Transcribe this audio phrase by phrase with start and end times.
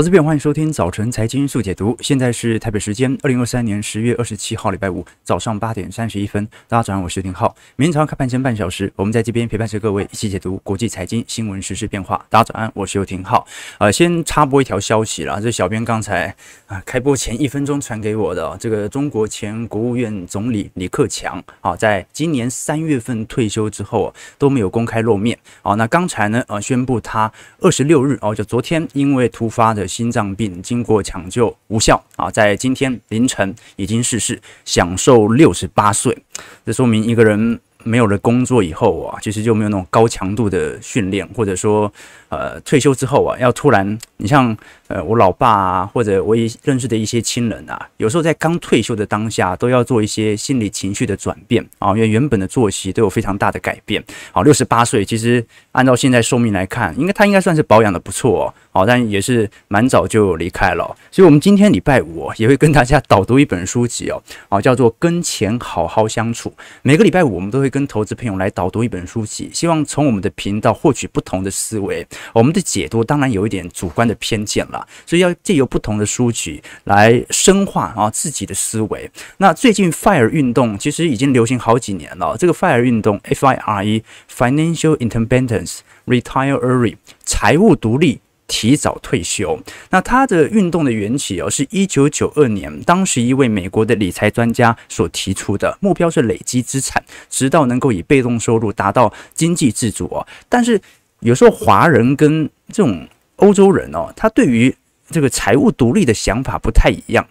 [0.00, 1.94] 投资朋友，欢迎收听早晨财经速解读。
[2.00, 6.42] 现在是台北时间二零二三年十月二十七号，礼拜五早上八点三十一分。
[6.66, 7.54] 大家早上，我是丁浩。
[7.76, 12.16] 明天早上开盘前半小时，我们在这边陪伴着各位一起解读国际财经新闻、时事变化。
[12.30, 13.46] 大家早安，我是尤廷浩。
[13.76, 25.38] 呃，先插播一条消息啦，这小编刚才啊开播前一分钟传给我的，这个中国前国务院总理李克强啊，在今年三月份退休之后都没有公开露面。
[25.60, 36.16] 啊，那刚才呢，呃，宣布他二十六日哦，就昨天因为突发的心脏病经过抢救无效啊，在今天凌晨已经逝世，享受六十八岁。
[36.64, 41.92] 这说明一个人没有了工作以后啊，其实就没有那种高强度的训练，或者说。
[42.30, 44.56] 呃，退休之后啊，要突然，你像
[44.86, 54.00] 呃，我老爸啊，或者我也认识的一些亲人啊，有时候在刚退休的当下，都要做一些心理情绪的转变啊，因为原本的作息都有非常大的改变。
[54.30, 60.96] 好，六十八岁，其实按照现在寿命来看，应该他应该算是保养的不错哦，好，但也是蛮早就离开了。
[61.10, 66.48] 所以，我们今天礼拜五也会跟大家导读一本书籍哦，啊，叫做《跟钱好好相处》。
[66.82, 72.06] 每个礼拜五，我们都会跟投资朋友来导读一本书籍，希望从我们的频道获取不同的思维。
[72.34, 79.10] 我们的解读当然有一点主观的偏见了，所以要借由不同的书籍来深化啊自己的思维。
[79.38, 88.20] 那最近 FIRE 运动其实已经流行好几年了，这个 FIRE 运动 F I R E（Financial Independence, Retire Early） 财务独立，
[88.50, 89.56] 提早退休。
[89.90, 100.26] 那他的运动的缘起哦，是一九九二年，当时一位美国的理财专家所提出的目标是累积资产，直到能够以被动收入达到经济自主哦。
[100.48, 100.80] 但是
[101.20, 103.06] 有时候华人跟这种
[103.36, 104.74] 欧洲人哦，他对于
[105.10, 107.24] 这个财务独立的想法不太一样，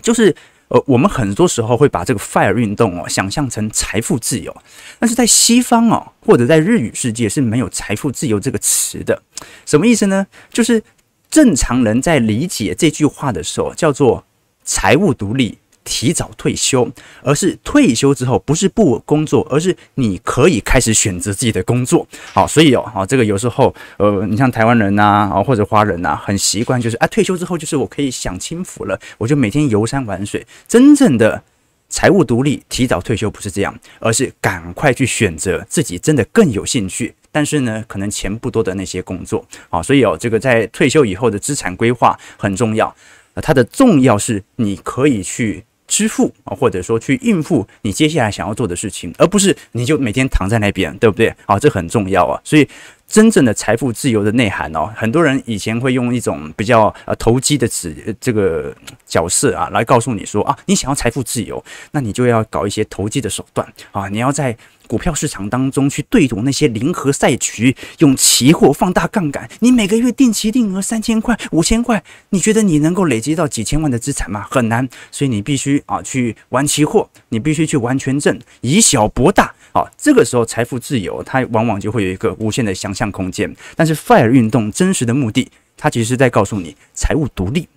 [0.00, 0.34] 就是
[0.68, 4.54] 呃，我们很多时候会把这个 FIRE 运动哦想象成财富自由，
[4.98, 9.22] 但是在西方哦，或者在日语世界是没有财富自由这个词的。
[9.64, 10.26] 什么意思呢？
[10.52, 10.82] 就是
[11.30, 14.24] 正常人在理解这句话的时候，叫做
[14.62, 15.58] 财务独立。
[15.88, 16.86] 提早退休，
[17.22, 22.06] 而是退休之后不是不工作，而是你可以开始选择自己的工作。
[22.34, 25.02] 好，所以哦，好，这个有时候呃，你像台湾人呐，
[25.32, 30.46] 啊或者华人呐，很习惯就是啊，退休之后就是我可以享清福了，我就每天游山玩水。
[30.68, 31.42] 真正的
[31.88, 39.42] 财务独立，提早退休不是这样，而是赶快去选择自己真的更有兴趣，但是呢，可能钱不多的那些工作。
[39.70, 42.94] 好，所以哦，这个在退休以后的资产规划很重要。
[43.40, 45.64] 它的重要是你可以去。
[45.88, 51.34] 支付啊，或者说去应付你接下来想要做的事情，而不是你就每天躺在那边，对不对？
[51.46, 52.40] 啊，这很重要啊。
[52.44, 52.68] 所以，
[53.08, 58.72] 真正的财富自由的内涵哦，很多人以前会用一种比较呃投机的词这个
[59.06, 64.56] 角色啊，来告诉你说啊，你想要财富自由，那你就要搞一些投机的手段啊，你要在。
[64.88, 74.46] 股票市场当中去对赌那些零和赛局，用期货放大杠杆，你每个月定期定额三千块、五千块，你觉得你能够累积到几千万的资产吗？
[74.50, 79.54] 很难，所以你必须啊去玩期货，你必须去玩权证，以小博大。
[79.72, 83.54] 啊，这个时候财富自由，它往往就会有一个无限的想象空间。
[83.76, 87.68] 但是 FIRE 运动真实的目的，它其实是在告诉你财务独立。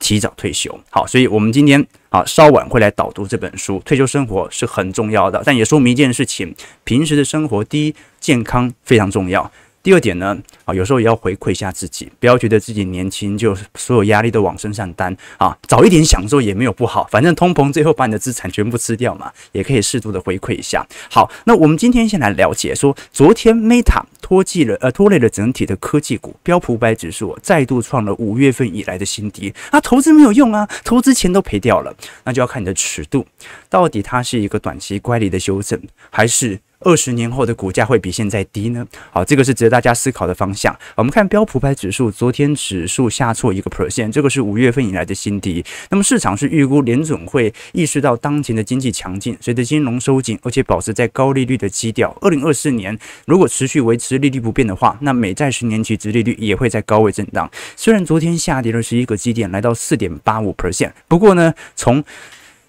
[0.00, 3.80] 提早退休，好，所以我们今天啊稍晚会来导读这本书。
[3.84, 6.52] 退休生活是很重要的，但也说明一件事情：
[6.82, 9.52] 平时的生活，第一，健康非常重要。
[9.82, 20.86] 第二点呢，啊，有时候也要回馈一下自己，不要觉得自己年轻就所有压力都往身上担啊，早一点享受也没有不好，反正通膨最后把你的资产全部吃掉嘛，也可以适度的回馈一下。
[21.10, 31.92] 好，那我们今天先来了解说，昨天 Meta 拖记了呃拖累了整体的科技股，标普五百指数再度创了五月份以来的新低啊，投资没有用啊，投资钱都赔掉了，
[32.22, 33.26] 那就要看你的尺度，
[33.68, 36.60] 到底它是一个短期乖离的修正，还是？
[36.80, 38.86] 二十年后的股价会比现在低呢？
[39.10, 40.74] 好，这个是值得大家思考的方向。
[40.94, 45.62] 我们看标普百指数，昨天指数下挫一个 percent，这个是五月份以来的新低。
[45.90, 52.16] 那么市场是预估联准会意识到当前的经济强劲，随着金融收紧，而且保持在高利率的基调。
[52.22, 57.50] 二零二四年如果持续维持利率不变的话，那美债十年期殖利率也会在高位震荡。
[57.76, 62.02] 虽然昨天下跌了十一个基点，来到四点八五 percent，不过呢，从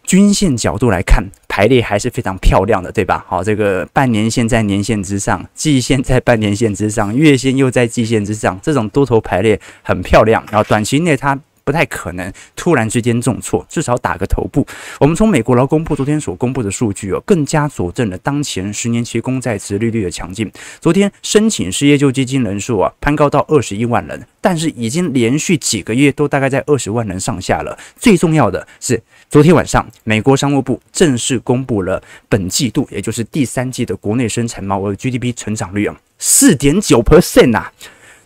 [0.04, 3.26] 均线角度来看，排列还是非常漂亮的，对吧？
[3.28, 10.42] 好，这个半年线在年线之上， 季线在半年线之上， 月线又在季线之上，这种多头排列很漂亮。
[10.50, 11.38] 然后短期内它。
[11.64, 14.66] 不太可能突然之间重挫，至少打个头部。
[15.00, 20.52] 我们从美国劳工部昨天所公布的数据哦，更加佐证了当前十年期公债殖利率的强劲。
[20.80, 27.78] 昨天申请失业救济金人数啊攀高到二十一万人，但是已经连续几个月都大概在二十万人上下了。
[27.96, 29.00] 最重要的是，
[29.32, 37.72] 昨天晚上美国商务部正式公布了本季度，也就是第三季的国内生产毛额 GDP 成长率啊，四点九 percent 啊。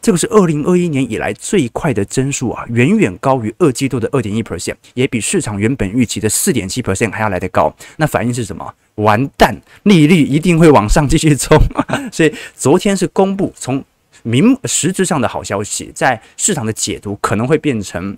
[0.01, 7.71] 这个是二零二一年以来最快的增速啊，远远高于二季度的二点一 percent，也比市场原本预期的四点七 percent 还要来得高。
[7.97, 8.73] 那反应是什么？
[8.95, 11.55] 完蛋，利率一定会往上继续冲。
[12.11, 13.85] 所以昨天是公布从
[14.23, 18.17] 明实质上的好消息，在市场的解读可能会变成。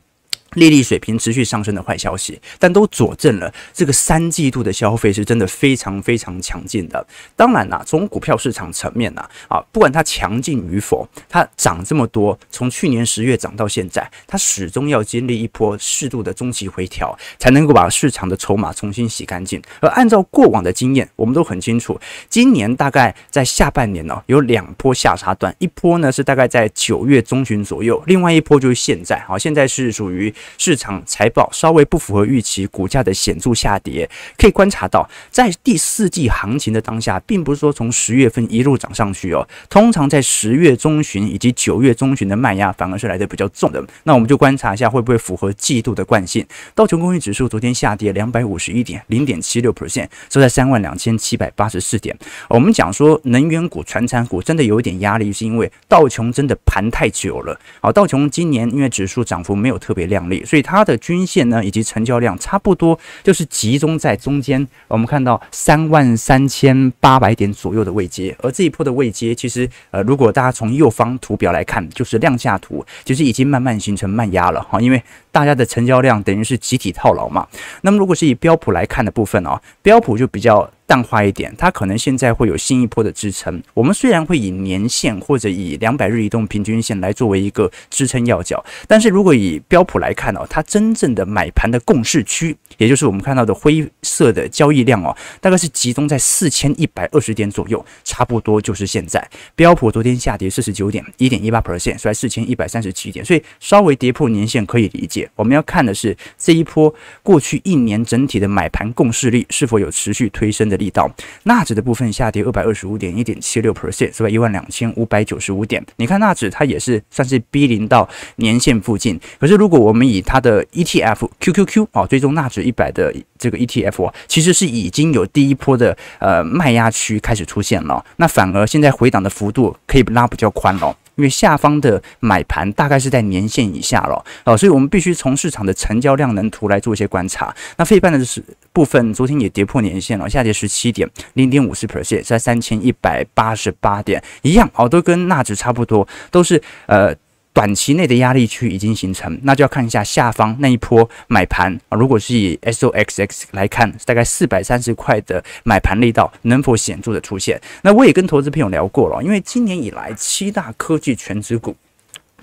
[0.53, 7.05] 利率水平持续上升的坏消息，但都佐证了这个三季度的消费是真的非常非常强劲的。
[7.35, 19.61] 当然啦，从股票市场层面呢，啊，不管它强劲与否，它涨这么多，从去年十月涨到现在，它始终要经历一波适度的中期回调，才能够把市场的筹码重新洗干净。
[19.81, 30.33] 而按照过往的经验，我们都很清楚，今年大概在下半年呢，有两波下杀段，一波呢是大概在九月中旬左右，另外一波就是现在，啊，现在是属于。
[30.57, 39.47] 市场财报稍微不符合预期，股价的显著下跌，可以观察到，在第四季行情的当下，并不是说从十月份一路涨上去哦。
[39.69, 43.83] 通常在十月中旬以及九月中旬的卖压反而是来的比较重的。
[44.03, 46.45] 那我们就观察一下，会不会符合季度的惯性？
[46.75, 52.17] 道琼工业指数昨天下跌两百五十一点，零点七六 percent，收在三万两千七百八十四点。
[52.49, 57.59] 我们讲说能源股、传产股真的有一点压力，是因为道琼真的盘太久了。
[57.81, 64.67] 好，道琼今年因为指数涨幅没有特别亮所以它的均线呢，以及成交量差不多，就是集中在中间。
[64.87, 75.01] 我们看到三万三千八百点左右的位阶，而这一波的位阶，其实呃，如果大家从右方图表来看，就是量价图，其实已经慢慢形成慢压了哈，因为
[75.31, 77.47] 大家的成交量等于是集体套牢嘛。
[77.81, 80.69] 那么如果是以标普来看的部分哦，标普就比较。
[80.87, 83.61] 淡化一点，它可能现在会有新一波的支撑。
[83.73, 99.21] 我们虽然会以年线或者以两百日移动平均线来作为一个支撑要角，但是如果以标普来看哦，它真正的买盘的共识区，也就是我们看到的灰色的交易量哦，大概是集中在四千一百二十点左右，差不多就是现在。
[99.55, 105.29] 标普昨天下跌四十九点，一点一八 percent，收在四千一百三十七点，所以稍微跌破年线可以理解。
[105.35, 111.09] 我们要看的是这一波过去一年整体的买盘共识力是否有持续推升的力道，
[111.43, 114.29] 纳指的部分下跌二百二十五点，一点七六 percent，是吧？
[114.29, 115.85] 一万两千五百九十五点。
[115.97, 118.07] 你看纳指它也是算是逼临到
[118.37, 119.19] 年线附近。
[119.39, 128.03] 可是如果我们以它的 ETF QQQ 啊，追踪纳指一百的这个 ETF 啊，其实是已经有第一波的呃卖压区开始出现了。
[128.17, 130.95] 那反而现在回档的幅度可以拉比较宽了。
[131.17, 137.53] 因为下方的买盘大概是在年线以下了，哦，所以我们必须从市场的成交量能图来做一些观察。
[137.77, 147.13] 那费半的是部分，昨天也跌破年线了，下跌十七点，零点五四 percent，在三千一百八十八点一样，哦，都跟纳指差不多，都是呃。
[147.57, 151.97] 短期内的压力区已经形成，那就要看一下下方那一波买盘啊。
[151.97, 157.59] 如果是以 SOXX 来看，大概四百三十块的买盘力道能否显著的出现？
[157.81, 161.75] 那我也跟投资朋友聊过了，因为今年以来七大科技权值股。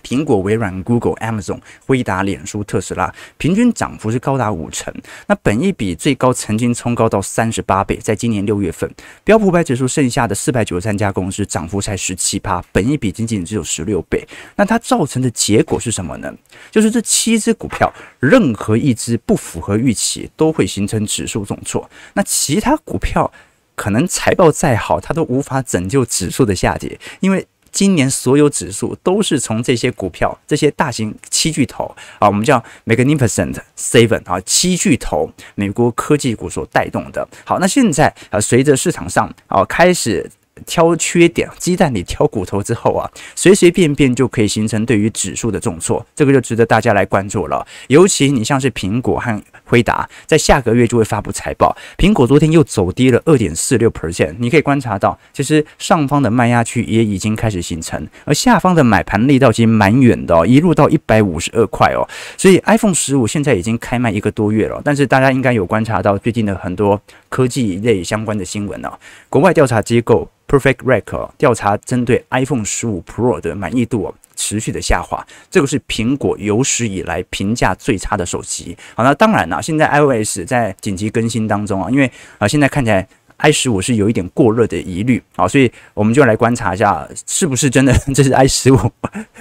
[0.04, 4.94] 苹果、微软、Google、Amazon、辉达、脸书、特斯拉，平均涨幅是高达五成。
[5.26, 8.88] 那本一比最高曾经冲高到三十八倍，在今年六月份，
[9.24, 14.22] 标普五百指数剩下的四百九十三家公司涨幅才十七趴，本一比仅仅只有十六倍。
[14.56, 16.32] 那它造成的结果是什么呢？
[16.70, 17.90] 就是这七只股票
[18.20, 21.90] 任何一只不符合预期，都会形成指数重挫。
[22.12, 23.32] 那其他股票
[23.74, 27.46] 可能财报再好，它都无法拯救指数的下跌，因为。
[27.74, 31.84] 今年所有指数都是从这些股票、这些大型七巨头
[32.20, 37.28] 啊，我们叫 Magnificent Seven 啊，七巨头美国科技股所带动的。
[37.44, 40.30] 好，那现在啊，随着市场上啊开始。
[40.66, 47.66] 挑缺点，鸡蛋里挑骨头之后啊，随随便便就可以形成对于指数的重挫，这个就值得大家来关注了。
[47.88, 62.06] 尤其你像是苹果和辉达，在下个月就会发布财报，苹果昨天又走低了二点四六 percent，你可以观察到，其实上方的卖压区也已经开始形成，而下方的买盘力道其实蛮远的哦，一路到一百五十二块哦。
[62.36, 68.92] 所以 iPhone 十五现在已经开卖一个多月了，但是大家应该有观察到最近的很多科技类相关的新闻哦，
[69.28, 70.30] 国外调查机构。
[70.46, 78.76] Perfect Record 调查针对 iPhone 十五 Pro 的满意度持续的下滑，这个是苹果有史以来评价最差的手机。
[78.94, 83.06] 好，那当然了，现在 iOS 在紧急更新当中啊，因为啊现在看起来。
[83.36, 88.76] I 十五是有一点过热的疑虑，啊，所以我们就来观察一下，是不是真的 这是 i 十五，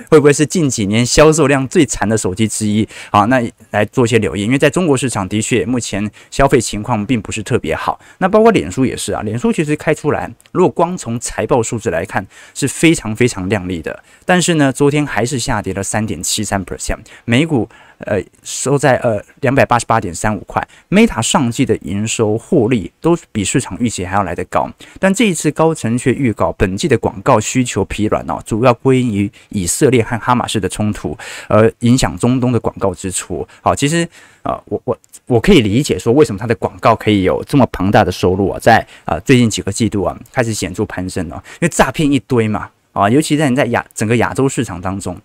[0.10, 2.88] 会不会是近几年销售量最惨的手机之一？
[3.12, 8.00] 好，那来做一些留意，因为在中国市场的确目前消费情况并不是特别好。
[8.18, 17.70] 那包括脸书也是啊，脸书其实开出来，如果光从财报数字来看是非常非常亮丽的，但是呢，昨天还是下跌了三点七三 percent，美股。
[18.00, 20.66] 呃，收在呃两百八十八点三五块。
[20.90, 24.70] Meta 上季的营收获利都比市场预期还要来得高，
[25.00, 33.48] 但这一次高层却预告本季的广告需求疲软哦，主要归因于以色列和哈马斯的冲突，而影响中东的广告支出。
[33.62, 34.08] 好，其实
[34.44, 45.18] 啊、我我我可以理解说为什么它的广告可以有这么庞大的收入啊，在啊、最近几个季度啊开始显著攀升哦，因为诈骗一堆嘛啊，尤其在你在亚整个亚洲市场当中。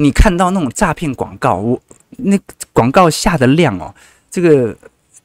[0.00, 1.80] 你看到那种诈骗广告，我
[2.18, 2.38] 那
[2.72, 3.92] 广告下的量哦，
[4.30, 4.76] 这个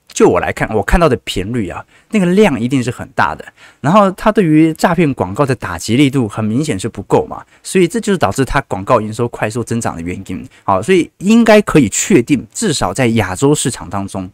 [0.07, 3.45] 就我来看，我看到的频率啊，那个量一定是很大的。
[3.81, 10.49] 然后它对于诈骗广告的打击力度很明显是不够嘛，所以这就是导致它广告营收快速增长的原因。
[10.63, 14.29] 好，所以应该可以确定，至少在亚洲市场当中，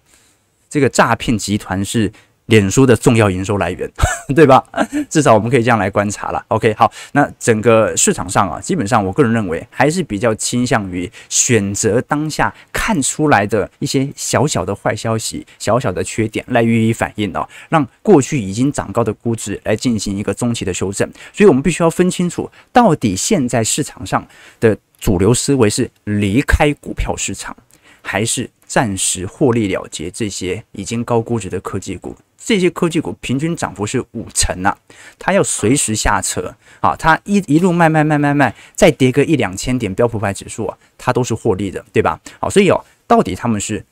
[0.69, 2.11] 这个诈骗集团是。
[2.49, 3.89] 脸书的重要营收来源，
[4.35, 4.63] 对吧？
[5.09, 6.43] 至少我们可以这样来观察了。
[6.49, 21.07] OK，好，那整个市场上啊，基本上我个人认为还是比较倾向于选择当下看出来的一些小小的坏消息、小小的缺点来予以反应哦，让过去已经涨高的估值来进行一个中期的修正。
[21.31, 24.27] 所以我们必须要分清楚，到底现在市场上
[24.59, 27.55] 的主流思维是离开股票市场，
[28.01, 32.15] 还是暂时获利了结这些已经高估值的科技股。
[32.37, 34.73] 这些科技股平均涨幅是五成呐，
[35.17, 42.19] 它要随时下车啊，它一一路卖卖卖卖卖，再跌个一两千点标普五百指数啊，它都是获利的，对吧？
[42.39, 43.83] 好，所以哦，到底他们是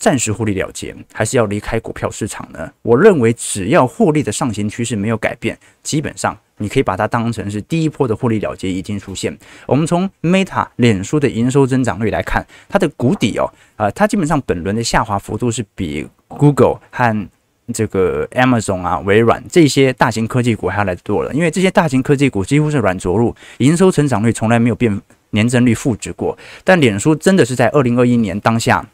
[0.00, 2.72] 暂时获利了结，还是要离开股票市场呢？
[2.80, 9.38] 我认为只要获利的上行趋势没有改变，基本上你可以把它当成是第一波的获利了结已经出现。
[9.66, 17.28] 我们从 Meta 脸书的营收增长率来看，它的谷底哦，啊，它基本上本轮的下滑幅度是比 Google 和
[17.72, 26.36] 这个 Amazon 啊、微软这些大型科技股还要来得多了，因为这些大型科技股几乎是软着陆，营收成长率从来没有变，年增率负值过。
[26.64, 28.84] 但脸书真的是在二零二一年当下，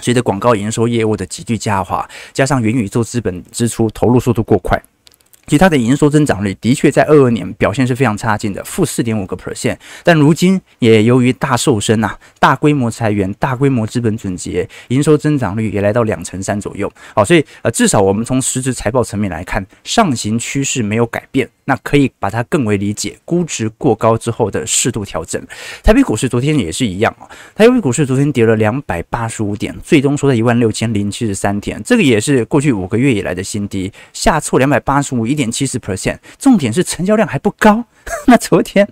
[0.00, 4.80] 随着广告营收业务的急剧下滑，加上元宇宙资本支出投入速度过快。
[5.46, 9.76] 其他的营收增长率的确在二二年表现是非常差劲的，负四点五个 percent。
[10.04, 16.90] 但如今也由于大瘦身呐、大规模裁员、大规模资本总结，营收增长率也来到两成三左右。
[17.14, 21.48] 好，所以呃，至少我们从实质财报层面来看，上行趋势没有改变。
[21.66, 25.40] 那可以把它更为理解，估值过高之后的适度调整。
[25.84, 36.18] 台北股市昨天也是一样啊，台北股市昨天跌了两百八十五点，最终收在一万六千零七十三点，这个也是过去五个月以来的新低，下挫两百八十五，一点七十 percent。
[36.38, 37.84] 重点是成交量还不高。
[38.26, 38.86] 那昨天，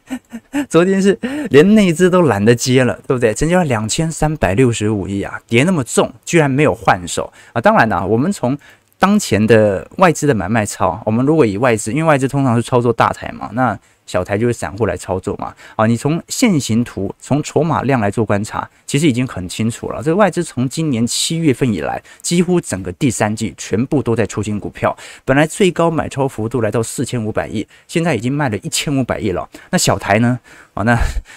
[0.68, 1.18] 昨天是
[1.50, 3.34] 连内资都懒得接了，对不对？
[3.34, 7.60] 成交量两千三百六十五亿啊，跌那么重，居然没有换手啊！
[7.60, 8.56] 当然了，我们从
[9.04, 15.54] 当前的外资的买卖超，我们如果以外资，因为外资通常是操作大台嘛，那小台就是散户来操作嘛。
[15.76, 20.02] 啊，你从线形图、从筹码量来做观察，其实已经很清楚了。
[20.02, 24.96] 这个外资从今年七月份以来，几乎整个第三季全部都在出清股票。
[25.26, 29.46] 本来最高买超幅度来到四千五百亿，现在已经卖了一千五百亿了。
[29.68, 30.40] 那小台呢？
[30.72, 30.96] 啊，那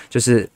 [0.09, 0.49] 就是。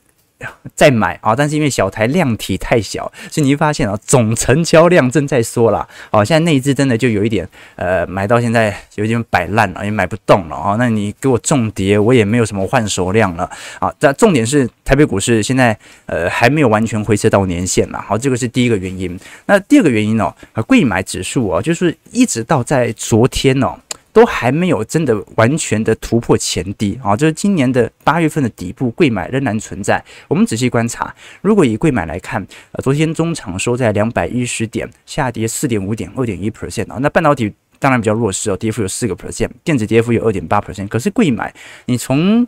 [0.75, 1.35] 再买啊！
[1.35, 5.87] 但是因为小台量体太小，所以你会发现啊，总成交量正在缩了。
[6.09, 10.75] 哦，现在内资真的就有一点，呃，买到现在有点摆烂了，也买不动了啊。
[10.77, 13.93] 那你给我重跌，我也没有什么换手量了啊。
[13.99, 18.01] 这重点是台北股市现在呃还没有完全回撤到年线了。
[18.01, 19.19] 好，这个是第一个原因。
[19.45, 23.75] 那第二个原因呢哦，贵买指数哦，就是一直到在昨天哦。
[24.13, 30.03] 都还没有真的完全的突破前低啊，就是今年的八月份的底部，贵买仍然存在。
[30.27, 36.97] 我们仔细观察，如果以贵买来看，呃，昨天中场收在两百一十点，下跌四点五点，二点一 percent 啊。
[36.99, 40.87] 那半导体当然比较弱势哦，跌幅有四个 percent，电子跌幅有二点八 percent。
[40.87, 41.53] 可是贵买，
[41.85, 42.45] 你从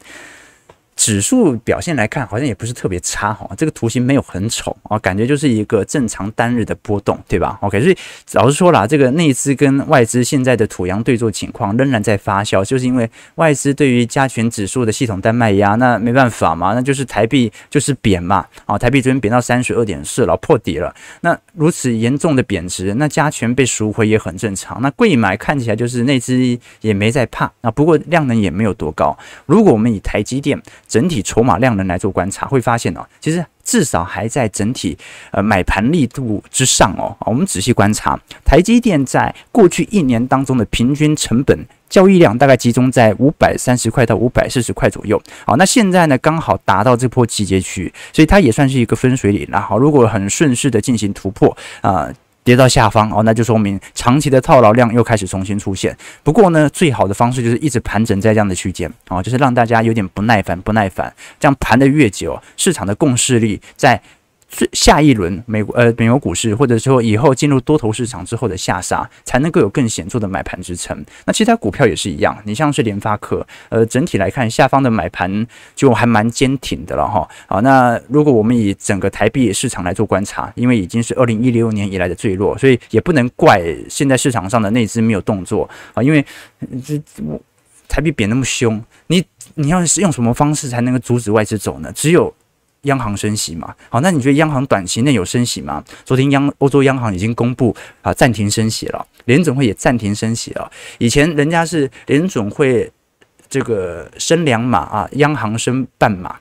[0.95, 7.97] 指数表现来看，好像也不是特别差哈，这个图形没有很丑啊，感觉就是一个正常单日的波动，对吧？OK，所以
[8.33, 30.53] 老实说啦，这个内资跟外资现在的土洋对坐情况仍然在发酵，就是因为外资对于加权指数的系统单卖压，那没办法嘛，那就是台币就是贬嘛，啊，台币昨天贬到三十二点四了，破底了，那如此严重的贬值，那加权被赎回也很正常，那贵买看起来就是内资也没在怕，啊，不过量能也没有多高，如果我们以台积电。
[30.87, 34.97] 整体筹码量能来做观察，会发现哦，其实至少还在整体
[35.31, 37.15] 呃买盘力度之上哦。
[37.21, 41.57] 我们仔细观察，台积电在过去一年当中的平均成本
[41.89, 45.21] 交易量大概集中在五百三十块到五百四十块左右。
[45.45, 49.61] 好，那现在呢刚好达到这波集结区，所以它也算是一个分水岭了。
[49.61, 52.09] 好，如果很顺势的进行突破啊。
[52.43, 55.95] 跌到下方哦，那就说明长期的套牢量又开始重新出现。
[56.23, 64.01] 不过呢，最好的方式就是一直盘整在这样的区间哦，就是让大家有点不耐烦，不耐烦，这样盘的越久，市场的共识力在。
[64.55, 71.03] 最下一轮美国呃美国股市，或者说以后进入多头市场之后的下杀，才能够有更显著的买盘支撑。
[71.25, 77.27] 那其他股票也是一样，你像是联发科，呃，整体来看下方的买盘就还蛮坚挺的了哈。
[77.48, 86.03] 好，那如果我们以整个台币市场来做观察，因为已经是二零一六年以来的最弱，所以也不能怪现在市场上的内资没有动作啊。
[86.03, 86.24] 因为
[86.86, 87.01] 这
[87.89, 91.91] 台币贬那么凶，你你要是用什么方式才能够阻止外资走呢？
[91.95, 92.31] 只有。
[92.83, 95.83] 央行升息嘛，好，那你觉得央行短期内有升息吗？
[96.03, 100.69] 昨天央欧洲央行已经公布啊暂停升息了，联准会也暂停升息了。
[100.97, 102.91] 以前人家是联准会
[103.49, 106.35] 这个升两码啊，央行升半码，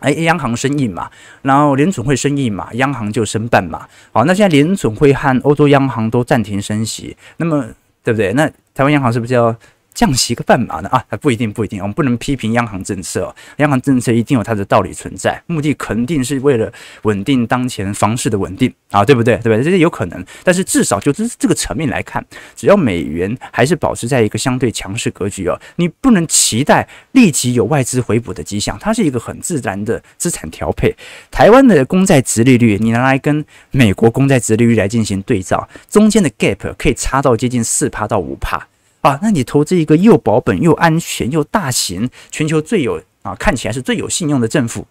[0.00, 1.10] 哎，央行升一码，
[1.40, 3.88] 然后联准会升一码，央行就升半码。
[4.12, 7.66] 好，那现在联准会和欧洲央行都暂停升息，那么
[8.04, 8.32] 对不对？
[8.34, 9.56] 那台湾央行是不是要？
[9.94, 10.88] 降息个半码呢？
[10.88, 11.80] 啊，不一定，不一定。
[11.80, 16.72] 我们不能批评央行政策哦，央行政策一定有它的道理存在，目的肯定是为了
[17.02, 19.36] 稳定当前房市的稳定啊，对不对？
[19.36, 19.64] 对不对？
[19.64, 20.24] 这是有可能。
[20.42, 22.24] 但是至少就这这个层面来看，
[22.56, 30.94] 只要美元还是保持在一个相对强势格局哦，你不能期待立即有外资回补的迹象，它是一个很自然的资产调配。
[31.30, 38.68] 台湾的公债殖利率，你拿来跟美国公债殖利率来进行对照，中间的 gap 可以差到接近四趴到五趴。
[39.02, 44.86] 啊，那你投资一个又保本又安全又大型、全球最有啊，看起来是最有信用的政府，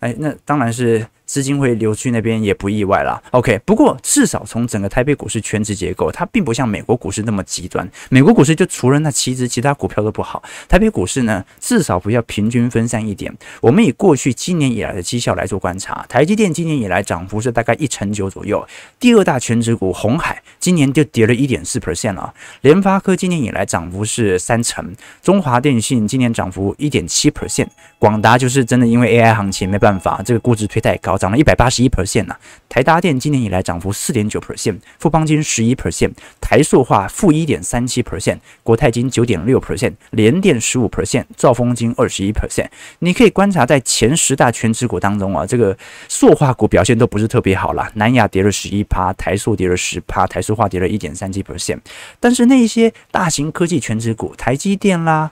[0.00, 1.06] 哎，那当然是。
[1.30, 3.22] 资金会流去那边也不意外啦。
[3.30, 7.88] OK，不过至少从整个台北股市全值结构，它并不像美国股市那么极端。
[8.08, 10.42] 美国股市就除了那七只，其他股票都不好。
[10.68, 13.32] 台北股市呢，至少不要平均分散一点。
[13.60, 18.66] 我们以过去今年以来的绩效来做观察，台积电今年以来涨幅是大概一成九左右。
[18.98, 22.34] 第二大全职股红海今年就跌了一点四 percent 了。
[22.62, 27.68] 联发科今年以来涨幅是三成，中华电信今年涨幅一点七 percent，
[28.00, 31.19] 广达就是真的因为 AI 行情没办法，这个估值推太高。
[31.20, 32.34] 涨了一百八十一 percent 呢，
[32.66, 42.68] 台达电今年以来涨幅四点九 percent，富邦金十一 percent，台塑化负一点三七 percent，国泰金九点六 percent，联电十五 percent，兆丰金二十一 percent。
[43.00, 45.76] 你可以观察在前十大权值股当中啊，这个
[46.08, 51.80] 塑化股表现都不是特别好啦，南亚跌了十一趴，台塑跌了十趴，台塑化跌了一点三七 percent。
[52.18, 55.30] 但是那些大型科技权值股，台积电啦。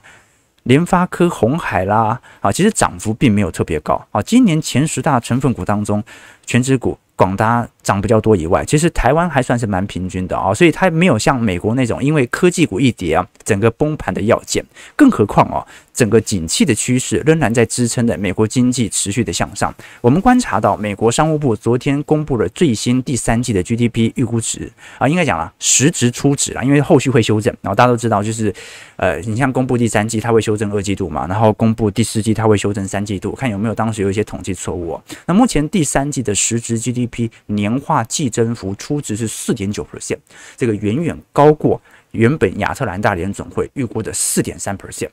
[0.63, 4.21] 联发科、红海啦，啊，其实涨幅并没有特别高啊。
[4.21, 6.03] 今年前十大成分股当中，
[6.45, 14.63] 全指股广达涨比较多以外，其实台湾还算是蛮平均的啊，所以它没有像美国那种因为科技股一跌啊，整个崩盘的要件。
[14.95, 15.65] 更何况哦。
[15.91, 19.73] 整个景气的趋势仍然在支撑着美国经济持续的向上。
[19.99, 27.53] 我们观察到，美国商务部昨天公布了最新第三季的 GDP 预估值啊，应该讲了实值初值啊，因为后续会修正。
[27.61, 28.53] 然后大家都知道，就是
[28.95, 35.03] 呃，你像公布第三季，它会修正二季度嘛，然后公布第四季，它会修正三季度，看有没有当时有一些统计错误哦。
[35.25, 40.19] 那目前第三季的实质 GDP 年化季增幅初值是四点九 percent，
[40.55, 45.09] 这个远远高过原本亚特兰大联准会预估的四点三 percent。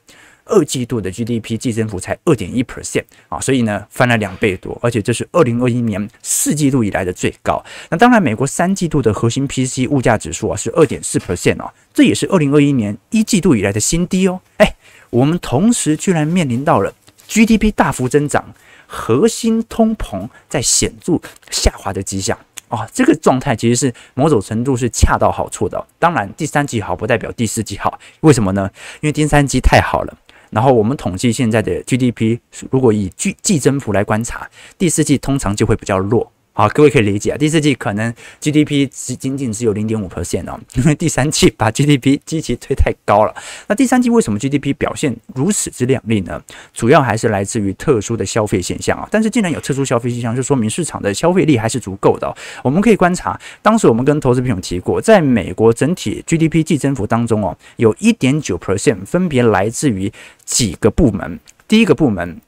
[0.49, 7.61] 二季度的 GDP 季增幅才二点一 percent 啊，所以呢翻了两倍多，而且这是二零二一年四季度以来的最高。
[7.89, 14.39] 那当然，美国三季度的核心 PC 物价指数啊是二点四 percent 哦，这也是二零二一年一季度以来的新低哦。
[14.55, 14.73] 哎，
[15.09, 16.93] 我们同时居然面临到了
[17.27, 18.53] GDP 大幅增长，
[18.87, 21.19] 核心通膨在显著
[21.51, 22.39] 下滑的迹象
[22.69, 25.85] 哦，这个状态其实是某种程度是恰到好处的。
[25.97, 28.69] 当然，第三季好不代表第四季好，为什么呢？
[29.01, 30.17] 因为第三季太好了。
[30.49, 32.39] 然后我们统计现在的 GDP，
[32.71, 36.31] 如果以季季增幅来观察，第四季通常就会比较弱。
[36.57, 43.35] 好，各位可以理解啊，第四季可能 GDP 只仅仅只有零点五 percent 哦，因为第三季把 GDP 积极推太高了。
[43.67, 46.41] 那第三季为什么 GDP 表现如此之亮丽呢？
[46.73, 49.07] 主要还是来自于特殊的消费现象啊。
[49.11, 52.35] 但是既然有特殊消费现象，就说明市场的消费力还是足够的。
[52.63, 60.11] 我们可以观察，当时我们跟投资朋友提过，在美国整体 GDP 季增幅当中哦，有一点九 percent 分别来自于
[60.43, 61.39] 几个部门。
[61.67, 62.41] 第一个部门。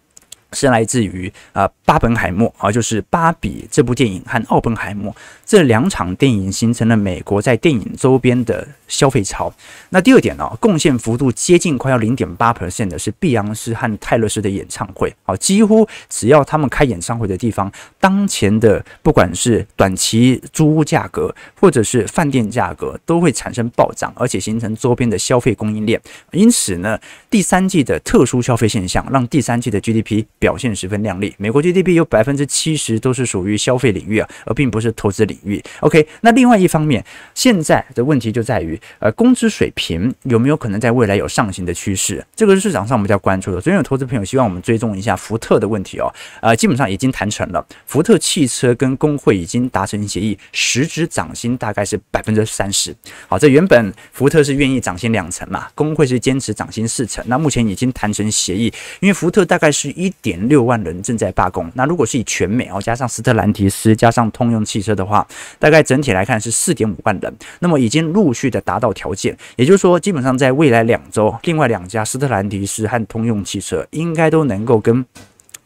[0.54, 5.12] 是来自于啊、巴本海默啊，就是《芭比》这部电影和《奥本海默》
[5.46, 9.54] 这两场电影形成了美国在电影周边的消费潮。
[9.90, 15.16] 那第二点呢、贡献幅度接近快要零点八 percent 的是碧昂斯和泰勒斯的演唱会。
[15.24, 26.02] 好，几乎只要他们开演唱会的地方，当前的不管是短期租屋价格或者是饭店价格，都会产生暴涨，而且形成周边的消费供应链。
[26.32, 30.26] 因此呢，第三季的特殊消费现象让第三季的 GDP。
[30.40, 31.34] 表现十分亮丽。
[31.38, 35.62] 美国 GDP 有百分之七十都是属于消费领域啊，而并不是投资领域。
[35.82, 37.04] OK，那另外一方面，
[37.36, 42.26] 现在的问题就在于，呃，工资水平有没有可能在未来有上行的趋势？
[42.36, 43.62] 这个是市场上比较关注的。
[43.62, 46.12] 所以有投资朋友希望我们追踪一下福特的问题哦。
[46.42, 52.96] 呃，基本上已经谈成了，福特汽车跟工会已经达成协议，实质涨薪大概是百分之三十。
[53.28, 57.24] 好，这原本福特是愿意涨薪两成嘛，工会是坚持涨薪四成。
[57.28, 61.72] 那目前已经谈成协议，因为福特大概是一点点六万人正在罢工。
[61.74, 67.34] 那如果是以全美哦，加上斯特兰提斯，加上通用汽车的话，大概整体来看是四点五万人。
[67.60, 75.04] 那么已经陆续的达到条件，也就是说，基本上在未来两周，另外两家斯特兰提斯和通用汽车应该都能够跟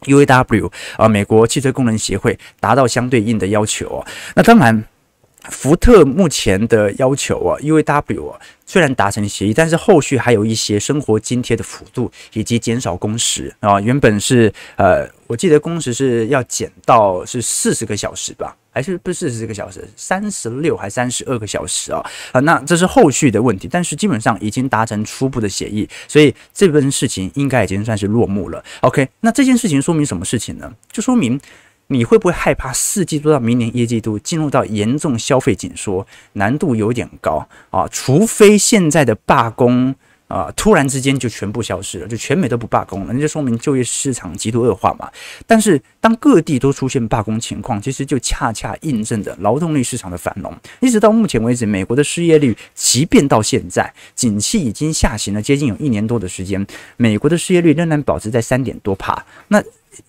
[0.04, 4.06] UAW 啊，美国汽车工人协会达到相对应的要求哦。
[4.36, 4.86] 那当然。
[5.50, 22.02] 福特目前的要求啊，UAW 啊，虽然达成协议，但是后续还有一些生活津贴的幅度以及减少工时啊，原本是呃，我记得工时是要减到是四十个小时吧，还是不是四十个小时，三十六还三十二个小时啊？
[22.32, 28.64] 啊，那这是后续的问题，但是基本上已经达成初步的协议，所以这份事情应该已经算是落幕了。
[28.80, 30.74] OK，那这件事情说明什么事情呢？
[30.92, 31.40] 就说明。
[31.88, 37.88] 你会不会害怕四季度到明年一季度进入到严重消费紧缩，难度有点高啊？
[37.92, 39.94] 除非现在的罢工
[40.28, 45.08] 啊突然之间就全部消失了，就全美都不罢工了，那就说明就业市场极度恶化嘛。
[45.46, 50.52] 但是当各地都出现罢工情况，其实就恰恰印证着劳动力市场的繁荣。
[50.80, 56.66] 一直到目前为止，美国的失业率即便到现在，景气已经下行了接近有一年多的时间，
[56.98, 59.24] 美国的失业率仍然保持在三点多趴。
[59.50, 59.62] 那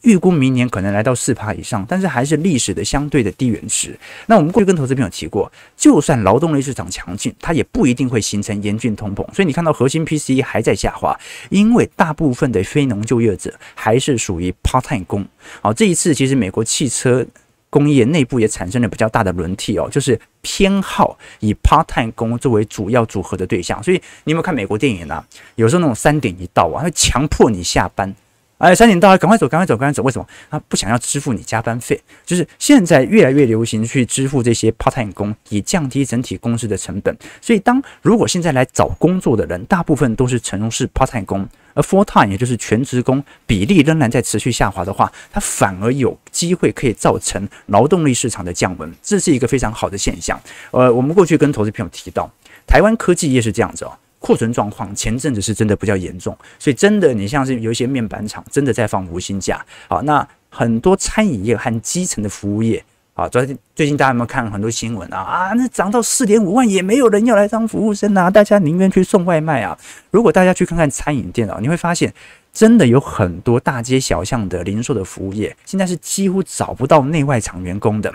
[0.03, 3.99] 预估明年可能来到四趴以上，但是还是历史的相对的低原值。
[4.27, 9.25] 那我们过去跟投资朋友提过，就算劳动力市场强劲，它也不一定会形成严峻通膨。
[9.35, 11.19] 所以你看到核心 PCE 还在下滑，
[11.51, 15.27] 因为大部分的非农就业者还是属于 part-time 工。
[15.61, 17.27] 好，这一次其实美国汽车
[17.69, 23.83] 工业内部也产生了比较大的轮替哦，就是偏好以 part-time 工作为主要组合的对象。
[23.83, 25.27] 所以你有没有看美国电影啊？
[25.57, 28.15] 有时候那种三点一到啊，会强迫你下班。
[28.59, 30.03] 哎，三点到了，赶快走，赶快走，赶快走！
[30.03, 30.27] 为什么？
[30.49, 37.15] 他不想要支付你加班费，就是现在越来越流行去支付这些 part-time 工，以降低整体工时的成本。
[37.41, 50.41] 所以，当如果现在来找工作的人，大部分都是从事 part-time 工，而 full-time 也就是全职工比例仍然在持续下滑的话，它反而有机会可以造成劳动力市场的降温，这是一个非常好的现象。
[50.71, 52.31] 呃，我们过去跟投资朋友提到，
[52.67, 53.93] 台湾科技业是这样子哦。
[54.25, 59.99] 库存状况前阵子是真的比较严重，所以真的你像是有一些面板厂真的在放无薪假啊。
[59.99, 62.83] 那很多餐饮业和基层的服务业
[63.13, 65.19] 啊，最近最近大家有没有看很多新闻啊？
[65.19, 69.79] 啊，那涨到四点五万也没有人要来当服务生啊，大家宁愿去送外卖啊。
[70.11, 72.11] 如果大家去看看餐饮店啊，你会发现
[72.51, 78.11] 真的有很多大街小巷的零售的服务业，现在是几乎找不到内外场员工的。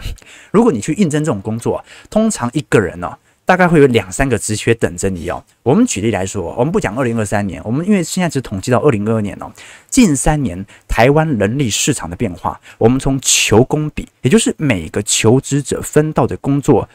[0.50, 3.15] 如果你去应征这种工作，通常一个人呢、
[3.50, 5.44] 大概会有两三个职缺等着你哦。
[5.64, 9.52] 我们举例来说，我们不讲二零二三年，我们因为现在只统计到二零二二年哦。
[9.90, 16.88] 近三年台湾人力市场的变化，我们从求工比，也就是每个求职者分到的工作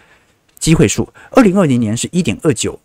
[0.60, 2.78] 机会数，二零二零年是一点二九。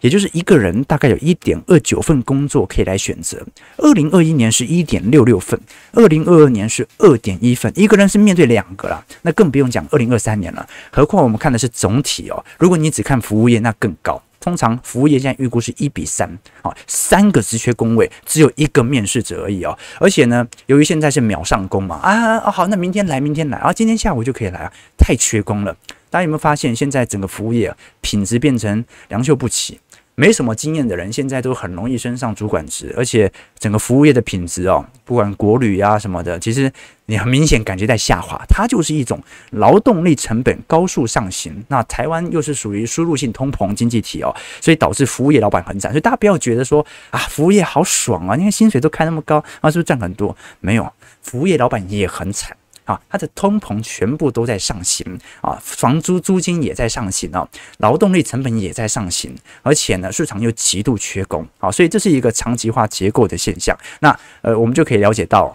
[0.00, 3.44] 也就是一个人大概有一点二九份工作可以来选择，
[3.78, 5.58] 二零二一年是一点六六份，
[5.92, 10.66] 二零二二年是二点一份，一个人是面对两个了，那更不用讲二零二三年了。
[10.90, 14.22] 何况我们看的是总体哦，如果你只看服务业，那更高。
[14.40, 16.30] 通常服务业现在预估是一比三，
[16.62, 19.76] 啊，三个职缺工位只有一个面试者而已哦。
[19.98, 25.76] 而且呢，由于现在是秒上工嘛，啊啊好，那明天来，明天来啊，今天下午就可以来啊，太缺工了。
[26.10, 29.78] 大家有没有发现，现在整个服务业品质变成良莠不齐？
[30.14, 36.68] 没什么经验的人，现在都很容易升上主管职，而且整个服务业的品质哦，不管国旅啊什么的，其实
[37.06, 38.36] 你很明显感觉在下滑。
[38.48, 41.64] 它就是一种劳动力成本高速上行。
[41.68, 45.92] 那台湾又是属于输入性通膨经济体哦，所以导致服务业老板很惨。
[45.92, 50.36] 所以大家不要觉得说啊，服务业好爽啊，你看薪水都开那么高啊，是不是赚很多？
[50.58, 50.92] 没有，
[51.22, 52.56] 服务业老板也很惨。
[52.88, 55.06] 啊，它的通膨全部都在上行
[55.42, 57.46] 啊，房租租金也在上行啊，
[57.80, 63.76] 劳动力成本也在上行，而且呢，市场又极度缺工啊，所以这是一个长期化结构的现象。
[64.00, 65.54] 那呃，我们就可以了解到，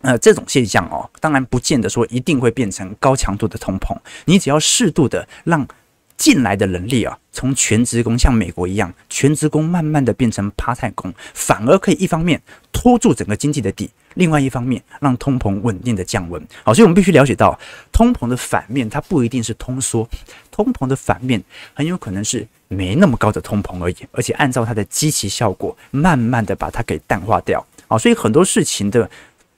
[0.00, 5.68] 呃，这种现象哦，当然不见得说一定会变成高强度的通膨，你只要适度的让
[6.16, 12.40] 进来的人力啊，从全职工像美国一样，全职工慢慢的变成 part-time 工，反而可以一方面
[12.72, 13.90] 拖住整个经济的底。
[14.14, 16.42] 另外一方面，让通膨稳定的降温。
[16.62, 17.58] 好，所以我们必须了解到，
[17.92, 20.08] 通膨的反面，它不一定是通缩，
[20.50, 27.64] 通膨的反面很有可能是没那么高的通膨而已，而且按照它的积极效果，慢慢的把它给淡化掉。
[27.86, 29.08] 好，所以很多事情的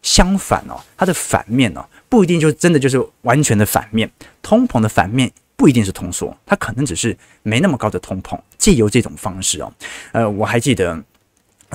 [0.03, 4.11] 相反哦，它的反面哦，不一定就真的就是完全的反面。
[4.43, 8.39] 通膨的反面不一定是通缩，它可能只是没那么高的通膨。
[8.59, 9.73] 借由这种方式哦，
[10.13, 11.01] 呃，我还记得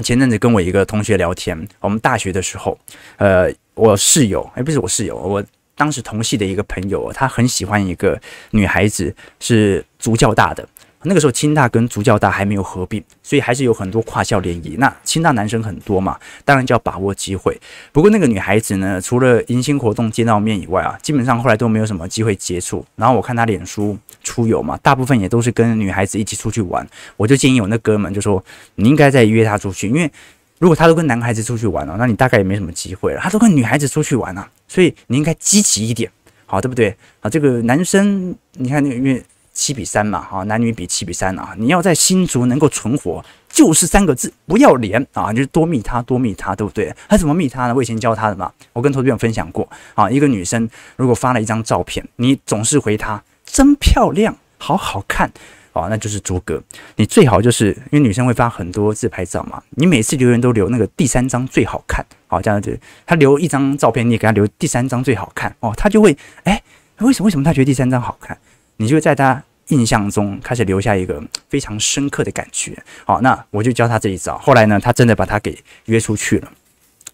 [0.03, 2.77] 前阵子跟我一个同学聊天，我们大学的时候，
[3.17, 5.43] 呃，我室友，哎，不是我室友，我
[5.75, 8.19] 当时同系的一个朋友，他很喜欢一个
[8.51, 10.67] 女孩子，是足教大的。
[11.03, 14.75] 那个时候，清大跟足教大还没有合并，所以还是有很多跨校联谊。
[14.77, 17.59] 那清大男生很多嘛，当然就要把握机会。
[17.91, 22.85] 不过那个女孩子呢，除了迎新活动见到面以外啊，基本上后来都没有什么机会接触。
[22.95, 26.87] 然后我看她脸书出游嘛，大部分也都是跟女孩子一起出去玩。
[27.17, 28.43] 我就建议我那哥们就说，
[28.75, 30.11] 你应该再约她出去，因为
[30.59, 33.19] 如果他都跟男孩子出去玩了，那你大概也没什么机会了。
[33.19, 36.11] 他都跟女孩子出去玩啊，所以你应该积极一点，
[36.45, 36.95] 好，对不对？
[37.21, 39.23] 啊，这个男生，你看因为。
[39.53, 41.53] 七比三嘛，哈，男女比七比三啊！
[41.57, 45.31] 你要在新竹能够存活，就是三个字：不要脸啊！
[45.33, 46.93] 就是多密他，多密他，对不对？
[47.09, 47.75] 他怎么密他呢？
[47.75, 50.09] 我以前教他的嘛，我跟投资朋友分享过啊。
[50.09, 55.29] 一个女生如果发了一张照片，你总是回她真漂亮，好好看
[55.73, 56.63] 啊，那就是逐格。
[56.95, 62.79] 你最好就是因为女生会发很多自拍照嘛，你每次留言都留那个第三张最好看，好，这样子。
[63.05, 66.63] 她留一张照片，你给她留第三张最好看哦，她就会哎，
[66.99, 68.37] 为什么为什么她觉得第三张好看？
[68.77, 72.77] 你就在他印象中开始留下一个 非常深刻的感觉。
[73.05, 74.37] 好，那我就教他这一招。
[74.37, 76.51] 后来呢，他真的把他给约出去了。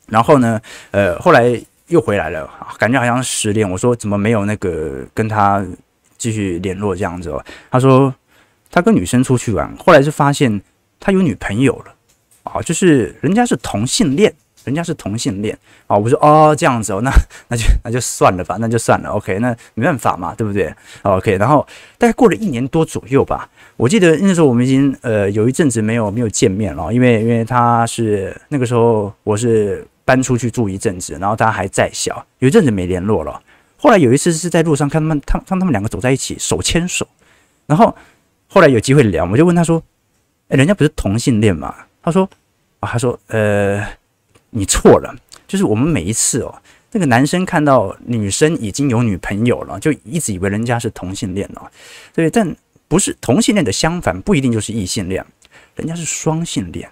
[0.07, 0.59] 然后呢，
[0.91, 3.69] 呃，后来又回来了，感觉好像失恋。
[3.69, 5.65] 我说怎么没有那个跟他
[6.17, 7.43] 继续联络这样子哦？
[7.69, 8.13] 他说
[8.71, 10.61] 他跟女生出去玩，后来是发现
[10.99, 11.93] 他有女朋友了。
[12.43, 14.33] 啊，就是人家是同性恋。
[14.67, 17.09] 人家是同性恋啊，我说哦这样子哦，那
[17.47, 21.65] 那就那就算了吧，那就算了，OK，那没办法嘛，对不对？OK，然后
[21.97, 33.41] 大概过了一年多左右吧，我记得那时候我们已经呃有一阵子没有没有见面了，因为因为他是那个时候我是搬出去住一阵子，然后他还在校，有一阵子没联络了。
[33.77, 37.07] 后来有一次是在路上看他们，他看他们两个走在一起手牵手，
[37.65, 37.95] 然后
[38.49, 39.81] 后来有机会聊，我就问他说
[40.49, 42.29] ：“哎，人家不是同性恋吗？”他说
[42.81, 43.81] ：“啊，他说呃。”
[44.49, 45.15] 你错了，
[45.47, 51.71] 就是我们每一次哦，那个男生看到女生已经有女朋友了，就一直以为人家是同性恋了，
[52.13, 52.55] 对，但
[52.87, 55.25] 不是同性恋的相反，不一定就是异性恋，
[55.75, 56.89] 人家是双性恋，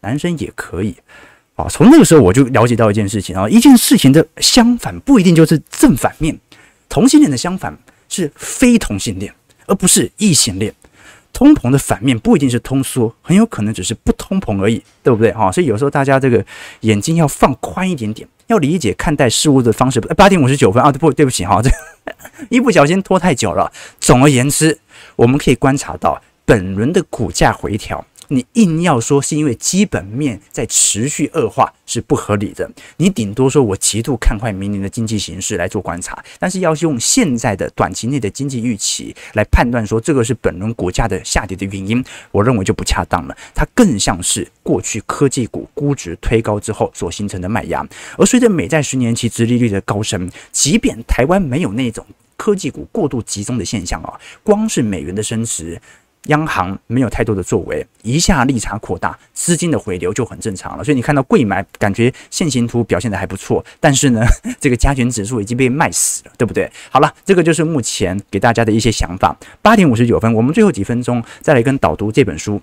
[0.00, 0.94] 男生也可以
[1.54, 1.66] 啊。
[1.68, 6.36] 从那个时候我就了解到一件事情啊，一件事情的相反不一定就是正反面，
[6.88, 7.76] 同性恋的相反
[8.08, 9.32] 是非同性恋，
[9.66, 10.74] 而不是异性恋。
[11.36, 15.30] 通膨的反面不一定是通缩，很有可能只是不通膨而已，对不对？
[15.32, 16.42] 哈，所以有时候大家这个
[16.80, 20.00] 眼睛要放宽一点点，要理解看待事物的方式。
[20.00, 21.68] 八点五十九分啊，不，对不起哈，这
[22.48, 23.70] 一不小心拖太久了。
[24.00, 24.78] 总而言之，
[25.14, 28.02] 我们可以观察到本轮的股价回调。
[28.28, 43.36] 你硬要说是因为基本面在持续恶化是不合理的，你顶多说我极度看坏明年的经济形势来做观察，但是要用现在的短期内的经济预期来判断说这个是本轮股价的下跌的原因，我认为就不恰当了。
[43.54, 47.86] 它更像是过去科技股估值推高之后所形成的卖压，
[48.18, 52.04] 而随着美债十年期殖利率的高升，即便台湾没有那种
[52.36, 55.80] 科技股过度集中的现象啊，光是美元的升值。
[56.26, 60.84] 央行没有太多的作为，一下利差扩大，资金的回流就很正常了。
[60.84, 64.24] 所以你看到贵买，感觉线形图表现的还不错，但是呢，
[64.60, 66.70] 这个加权指数已经被卖死了，对不对？
[66.90, 69.36] 好了，这个就是目前给大家的一些想法。
[69.62, 72.60] 八点五十九分，我们最后几分钟再来跟导读这本书。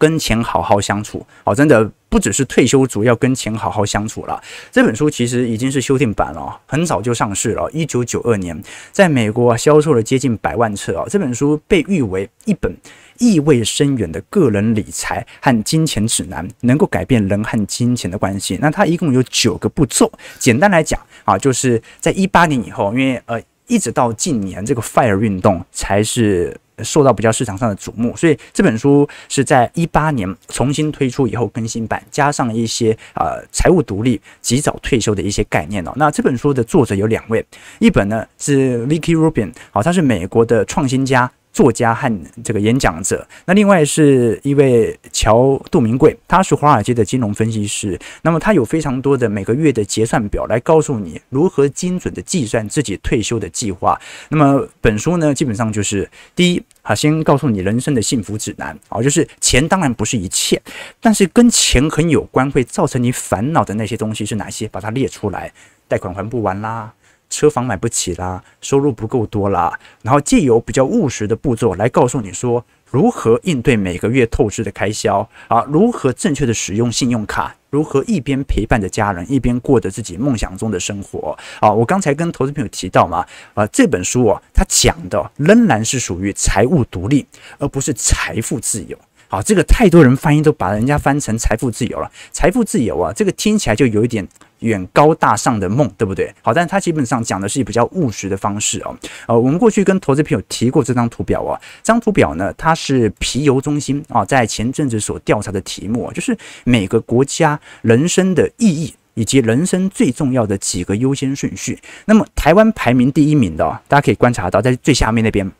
[0.00, 4.42] 跟钱好好相处，哦，真的不只是退休族要跟钱好好相处了。
[4.72, 8.58] 这本书其实已经是修订版了，很早就上市了，一九九二年
[8.90, 11.04] 在美国销售了接近百万册啊。
[11.10, 12.74] 这本书被誉为一本
[13.18, 18.58] 意味深远的个人理财和金钱指南，能够改变人和金钱的关系。
[18.58, 26.58] 那它一共有九个步骤，简单来讲啊，就是在一八年以后，因为呃，一直到近年这个 FIRE 运动才是。
[26.84, 35.92] 受到比较市场上的瞩目，所以这本书是在一八年重新推出以后更新版，加上一些呃财务独立、及早退休的一些概念哦。
[35.96, 37.44] 那这本书的作者有两位，
[37.78, 41.30] 一本呢是 Vicky Rubin，好，他是美国的创新家。
[41.52, 47.98] 作家和这个演讲者，那另外是一位乔杜明贵，他是华尔街的金融分析师。
[48.22, 54.00] 那么他有非常多的每个月的结算表，来告诉你如何精准的计算自己退休的计划。
[54.28, 60.60] 那么本书呢，基本上就是第一，啊，先告诉你人生的幸福指南啊，就是钱当然不是一切，
[61.00, 64.68] 但是跟钱很有关，会造成你烦恼的那些东西是哪些？
[64.68, 65.52] 把它列出来，
[65.88, 66.92] 贷款还不完啦。
[67.30, 81.72] 车房买不起啦，收入不够多啦，然后借由比较务实的步骤来告诉你说，如何应对每个月透支的开销啊，如何正确的使用信用卡，如何一边陪伴着家人，一边过着自己梦想中的生活啊。
[81.72, 87.24] 我刚才跟投资朋友提到嘛，啊，这本书啊，它讲的仍然是属于财务独立，
[87.58, 88.98] 而不是财富自由。
[89.28, 92.10] 好，这个太多人翻译都把人家翻成财富自由了。
[92.32, 94.26] 财富自由啊，这个听起来就有一点
[94.60, 96.32] 远高大上的梦，对不对？
[96.42, 98.96] 好，但是它基本上讲的是比较务实的方式哦。
[99.26, 111.78] 呃，我们过去跟投资朋友提过这张图表啊，这张图表呢，它是皮尤中心啊在前阵子所调查的题目，就是每个国家人生的意义以及人生最重要的几个优先顺序。
[112.06, 115.50] 那么台湾排名第一名的，大家可以观察到，在最下面那边。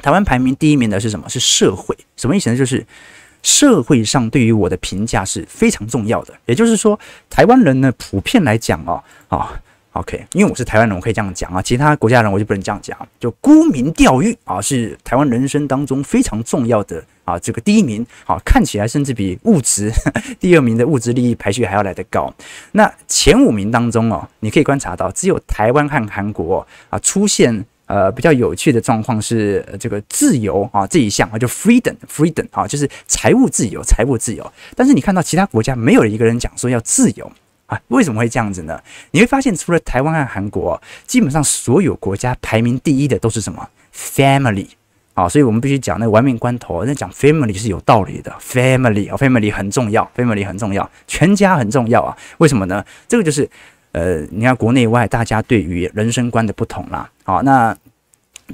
[0.00, 1.28] 台湾排名第一名的是什么？
[1.28, 2.56] 是社会，什么意思呢？
[2.56, 2.86] 就是
[3.42, 6.34] 社会上对于我的评价是非常重要的。
[6.46, 6.98] 也就是说，
[7.30, 9.60] 台湾人呢，普遍来讲哦，啊
[9.92, 11.62] ，OK，因为我是台湾人，我可以这样讲啊。
[11.62, 12.96] 其他国家人我就不能这样讲。
[13.18, 19.92] 就沽名钓誉啊，是台湾人生当中非常重要的啊，这个第一名啊，看起来甚至比物质
[20.40, 22.32] 第二名的物质利益排序还要来得高。
[22.72, 27.64] 那前五名当中哦，你可以观察到，只有台湾和韩国啊出现。
[27.88, 34.52] 呃，比较有趣的状况是这个自由啊这一项啊，就 freedom，freedom 啊，就是财务自由，财务自由。
[34.76, 37.32] 但是你看到其他国家没有一个人讲说要自由
[37.64, 38.78] 啊，为什么会这样子呢？
[39.12, 44.66] 你会发现，除了台湾和韩国，基本上所有国家排名第一的都是什么 family
[45.14, 52.14] 啊，所以我们必须讲那个玩命关头，那讲 family 是有道理的，family 啊，family 很重要，family 很重要，全家很重要啊。
[52.36, 52.84] 为什么呢？
[53.08, 53.48] 这个就是。
[53.98, 57.76] 呃，你看国内外大家对于人生观的不同啦，好，那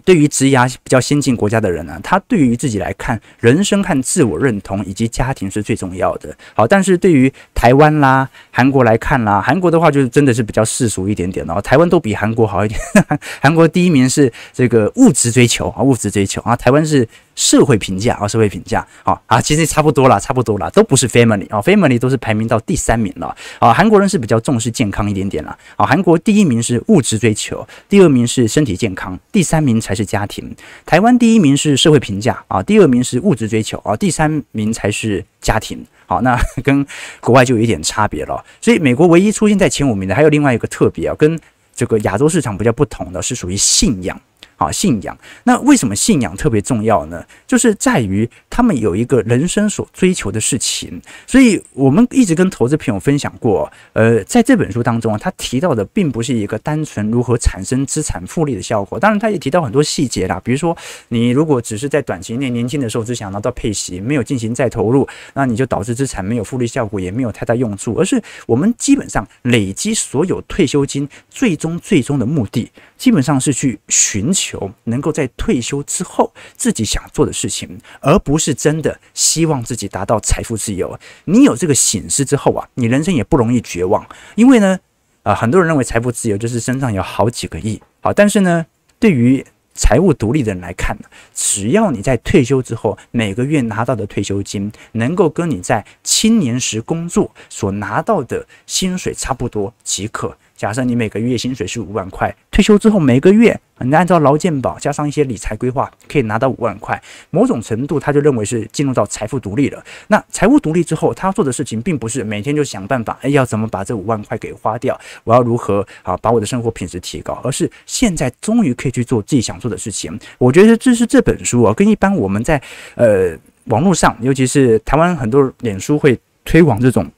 [0.03, 6.35] 对于职涯比较先进国家的人呢，他对于自己来看，人生和自我认同以及家庭是最重要的。
[6.55, 12.81] 好，但是对于台湾啦、韩国来看啦，韩国的话就是真的是比较世俗一点点哦，台湾都比韩国好一点，
[13.43, 17.07] 韩国第一名是这个物质追求啊，物质追求啊，台湾是。
[17.35, 23.73] 社会评价啊，社会评价啊啊，其实差不多啦，差不多啦，都不是 family 啊，family 都是排名到第三名了啊。
[23.73, 25.85] 韩国人是比较重视健康一点点啦啊。
[25.87, 30.55] 韩国第一名是物质追求，第二名是身体健康，第三名才是家庭。
[30.87, 35.85] 台湾第一名是社会评价啊，第二名是物质追求啊，第三名才是家庭。
[36.07, 36.87] 好，那 跟
[37.21, 38.45] 国外就有一点差别了。
[38.61, 41.39] 所以美国唯一出现在前五名的，还有另外一个特别啊，跟
[41.75, 44.21] 这个亚洲市场比较不同的是属于信仰。
[44.57, 45.17] 啊，信仰。
[45.45, 47.25] 那为什么信仰特别重要呢？
[47.47, 51.01] 就是在于他们有一个人生所追求的事情。
[51.27, 58.99] 所以我们一直跟投资朋友分享过，呃，在这本书当中啊，他提到的并不是一个单纯如何产生资产复利的效果。
[58.99, 60.77] 当然，他也提到很多细节啦，比如说
[61.09, 67.95] 你如果只是在短期内年轻的时候只想拿到配息，没有进行再投入，那你就导致资产没有复利效果，也没有太大用处。
[67.95, 72.71] 而是我们基本上累积所有退休金，最终最终的目的。
[73.05, 80.99] 基本上是去寻求能够在退休之后自己想做的事情，而不是真的希望自己达到财富自由。
[81.27, 84.09] 你有这个醒思之后啊，你人生也不容易绝望。
[84.37, 84.81] 因为呢，
[85.23, 88.65] 啊，很多人认为财富自由就是身上有好几个亿，好，但是呢，
[88.99, 90.97] 对于财务独立的人来看，
[91.35, 100.39] 只要你在退休之后每个月拿到的退休金能够跟你在青年时工作所拿到的薪水差不多即可。
[100.57, 107.01] 假设你每个月薪水是五万块，退休之后每个月你按照劳健保加上一些理财规划，可以拿到五万块。
[107.31, 109.85] 某种程度，他就认为是进入到财富独立了。
[110.07, 114.99] 那财务独立之后，他做的事情并不是每天就想办法，哎，要怎么把这五万块给花掉？
[115.25, 117.41] 我要如何啊把我的生活品质提高？
[117.43, 120.17] 而是现在终于可以去做自己想做的事情。
[120.39, 122.63] 我觉得这是这本书啊，跟一般我们在
[122.95, 127.11] 呃网络上，尤其是台湾很多脸书会推广这种。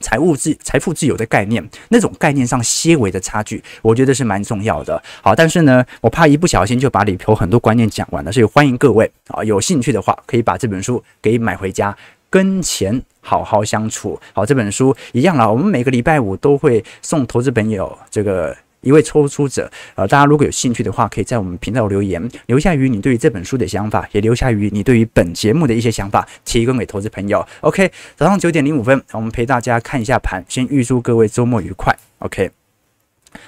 [0.00, 5.02] 财务自财富自由的概念，那种概念上些微的差距，我觉得是蛮重要的。
[5.22, 11.96] 好，但是呢，我怕一不小心就把里头很多观念讲完了，所以欢迎各位啊，有兴趣的话可以把这本书给买回家，
[12.28, 14.20] 跟钱好好相处。
[14.32, 18.56] 好，这本书一样了，我们每个礼拜五都会送投资朋友这个。
[18.86, 27.44] 一位抽出者，呃，大家如果有兴趣的话，可以在我们频道留言，留下于你对于这本书的想法，也留下于你对于本节目的一些想法，提供给投资朋友。
[27.62, 31.92] OK，早上九点零五分，我们陪大家看一下盘，先预祝各位周末愉快。
[32.20, 32.48] OK，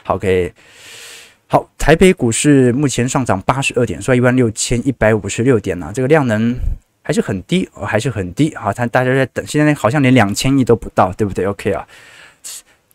[0.03, 0.53] 好，OK，
[1.46, 6.57] 好，台北股市目前上涨八十二点，收一万六千一百五十六点呢，这个量能
[7.01, 8.53] 还是很低，还是很低。
[8.57, 11.87] 好，他大家在等，现在好像连两千亿都不到，对不对？OK 啊。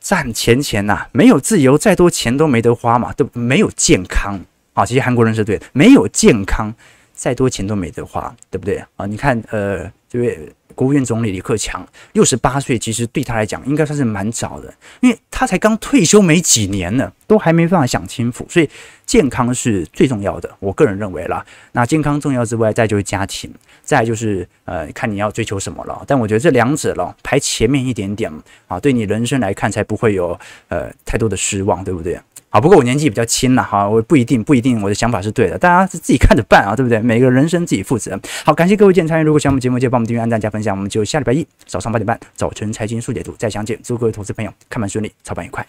[0.03, 4.37] 赚钱钱呐、没有自由，再多钱都没得花嘛，都没有健康
[4.73, 4.85] 啊。
[4.85, 6.71] 其实韩国人是对的，没有健康，
[7.13, 9.05] 再多钱都没得花，对不对啊？
[9.05, 10.37] 你看，呃，这位
[10.73, 18.69] 国务院总理李克强，六十八岁，其实对他来讲应该算是蛮早的，因为他才刚退休没几年呢，都还没办法想清楚，所以
[19.05, 21.45] 健康是最重要的，我个人认为啦。
[21.71, 23.51] 那健康重要之外，再就是家庭，
[23.81, 26.03] 再就是呃，看你要追求什么了。
[26.07, 28.31] 但我觉得这两者咯，排前面一点点
[28.67, 30.37] 啊，对你人生来看才不会有
[30.69, 32.19] 呃太多的失望，对不对？
[32.53, 36.99] 啊，不过我年纪比较轻了哈，我不一定不一定我的想法是对的，大家是自己看着办啊，对不对？
[36.99, 38.19] 每个人生自己负责。
[38.45, 40.77] 好，感谢各位今天参与，如果喜欢我们节目，记得帮我们订阅、按赞、加分享。
[40.77, 45.65] 我们就下礼拜一早上八点半早晨财经速解读再相见，祝各位投资朋友看盘顺利，操盘愉快。